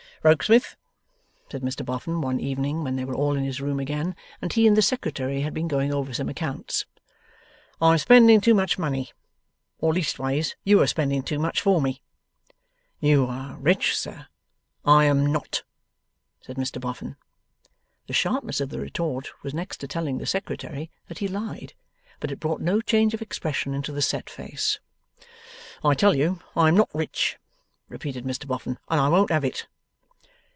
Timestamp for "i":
7.81-7.93, 14.85-15.05, 25.83-25.95, 26.55-26.67, 29.01-29.09